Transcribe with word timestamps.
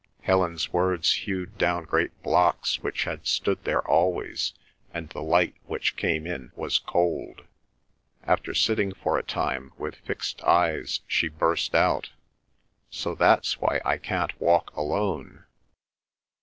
Helen's 0.23 0.73
words 0.73 1.13
hewed 1.13 1.59
down 1.59 1.83
great 1.83 2.23
blocks 2.23 2.79
which 2.81 3.03
had 3.03 3.27
stood 3.27 3.63
there 3.65 3.87
always, 3.87 4.55
and 4.91 5.07
the 5.09 5.21
light 5.21 5.53
which 5.67 5.95
came 5.95 6.25
in 6.25 6.51
was 6.55 6.79
cold. 6.79 7.43
After 8.23 8.55
sitting 8.55 8.95
for 8.95 9.19
a 9.19 9.23
time 9.23 9.73
with 9.77 9.93
fixed 9.97 10.41
eyes, 10.41 11.01
she 11.05 11.27
burst 11.27 11.75
out: 11.75 12.09
"So 12.89 13.13
that's 13.13 13.59
why 13.61 13.79
I 13.85 13.99
can't 13.99 14.33
walk 14.41 14.75
alone!" 14.75 15.43